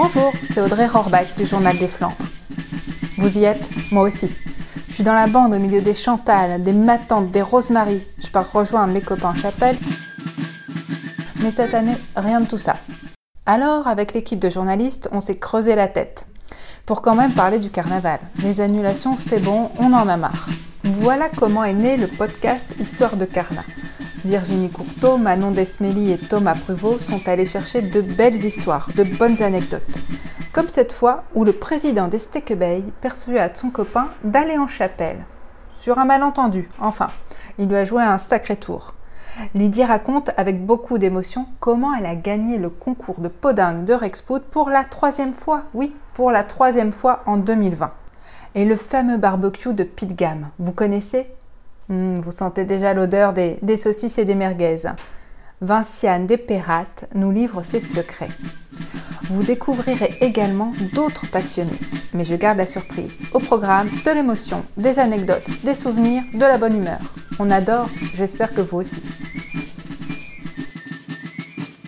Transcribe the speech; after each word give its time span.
Bonjour, 0.00 0.32
c'est 0.48 0.60
Audrey 0.60 0.86
Rohrbach 0.86 1.34
du 1.36 1.44
Journal 1.44 1.76
des 1.76 1.88
Flandres. 1.88 2.14
Vous 3.16 3.36
y 3.36 3.42
êtes? 3.42 3.68
Moi 3.90 4.04
aussi. 4.04 4.32
Je 4.86 4.94
suis 4.94 5.02
dans 5.02 5.12
la 5.12 5.26
bande 5.26 5.52
au 5.52 5.58
milieu 5.58 5.80
des 5.80 5.92
Chantal, 5.92 6.62
des 6.62 6.72
Matantes, 6.72 7.32
des 7.32 7.42
Rosemary. 7.42 8.06
Je 8.22 8.28
pars 8.28 8.48
rejoindre 8.52 8.94
les 8.94 9.00
copains 9.00 9.34
chapelle. 9.34 9.76
Mais 11.42 11.50
cette 11.50 11.74
année, 11.74 11.96
rien 12.14 12.40
de 12.40 12.46
tout 12.46 12.58
ça. 12.58 12.76
Alors, 13.44 13.88
avec 13.88 14.14
l'équipe 14.14 14.38
de 14.38 14.50
journalistes, 14.50 15.08
on 15.10 15.20
s'est 15.20 15.40
creusé 15.40 15.74
la 15.74 15.88
tête. 15.88 16.26
Pour 16.86 17.02
quand 17.02 17.16
même 17.16 17.32
parler 17.32 17.58
du 17.58 17.70
carnaval. 17.70 18.20
Les 18.40 18.60
annulations, 18.60 19.16
c'est 19.16 19.42
bon, 19.42 19.72
on 19.80 19.92
en 19.92 20.08
a 20.08 20.16
marre. 20.16 20.48
Voilà 20.84 21.28
comment 21.28 21.64
est 21.64 21.74
né 21.74 21.96
le 21.96 22.06
podcast 22.06 22.72
Histoire 22.78 23.16
de 23.16 23.24
Carna. 23.24 23.64
Virginie 24.24 24.70
Courteau, 24.70 25.16
Manon 25.16 25.52
Desmély 25.52 26.10
et 26.12 26.18
Thomas 26.18 26.54
Pruvot 26.54 26.98
sont 26.98 27.28
allés 27.28 27.46
chercher 27.46 27.82
de 27.82 28.00
belles 28.00 28.34
histoires, 28.34 28.88
de 28.96 29.04
bonnes 29.04 29.42
anecdotes. 29.42 30.00
Comme 30.52 30.68
cette 30.68 30.92
fois 30.92 31.24
où 31.34 31.44
le 31.44 31.52
président 31.52 32.08
des 32.08 32.18
Stekebeil 32.18 32.84
persuade 33.00 33.56
son 33.56 33.70
copain 33.70 34.08
d'aller 34.24 34.58
en 34.58 34.66
chapelle. 34.66 35.24
Sur 35.70 35.98
un 35.98 36.04
malentendu, 36.04 36.68
enfin. 36.80 37.08
Il 37.58 37.68
lui 37.68 37.76
a 37.76 37.84
joué 37.84 38.02
un 38.02 38.18
sacré 38.18 38.56
tour. 38.56 38.94
Lydie 39.54 39.84
raconte 39.84 40.30
avec 40.36 40.64
beaucoup 40.64 40.98
d'émotion 40.98 41.46
comment 41.60 41.94
elle 41.94 42.06
a 42.06 42.16
gagné 42.16 42.58
le 42.58 42.70
concours 42.70 43.20
de 43.20 43.28
podingue 43.28 43.84
de 43.84 43.94
Rexpout 43.94 44.42
pour 44.50 44.68
la 44.70 44.84
troisième 44.84 45.32
fois, 45.32 45.62
oui, 45.74 45.94
pour 46.14 46.32
la 46.32 46.42
troisième 46.42 46.92
fois 46.92 47.22
en 47.26 47.36
2020. 47.36 47.92
Et 48.56 48.64
le 48.64 48.76
fameux 48.76 49.18
barbecue 49.18 49.74
de 49.74 49.84
Pitgam, 49.84 50.48
vous 50.58 50.72
connaissez 50.72 51.30
Hmm, 51.88 52.16
vous 52.16 52.32
sentez 52.32 52.64
déjà 52.64 52.92
l'odeur 52.92 53.32
des, 53.32 53.76
saucisses 53.76 54.18
et 54.18 54.24
des 54.24 54.34
merguez. 54.34 54.76
Vinciane 55.60 56.26
Desperrates 56.26 57.06
nous 57.14 57.30
livre 57.30 57.62
ses 57.62 57.80
secrets. 57.80 58.28
Vous 59.24 59.42
découvrirez 59.42 60.16
également 60.20 60.72
d'autres 60.94 61.26
passionnés, 61.30 61.80
mais 62.12 62.24
je 62.24 62.34
garde 62.34 62.58
la 62.58 62.66
surprise. 62.66 63.18
Au 63.32 63.38
programme, 63.38 63.88
de 64.04 64.10
l'émotion, 64.10 64.64
des 64.76 64.98
anecdotes, 64.98 65.50
des 65.64 65.74
souvenirs, 65.74 66.22
de 66.34 66.38
la 66.38 66.58
bonne 66.58 66.76
humeur. 66.76 67.00
On 67.38 67.50
adore, 67.50 67.88
j'espère 68.14 68.52
que 68.52 68.60
vous 68.60 68.78
aussi. 68.78 69.02